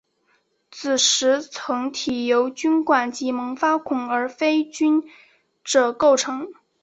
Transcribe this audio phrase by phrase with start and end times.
[0.71, 5.03] 子实层体由菌管及萌发孔而非菌
[5.63, 6.47] 褶构成。